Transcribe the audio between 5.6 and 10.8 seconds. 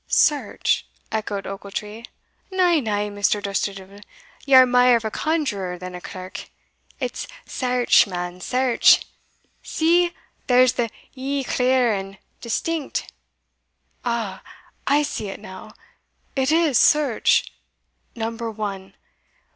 than a clerk it's search, man, search See, there's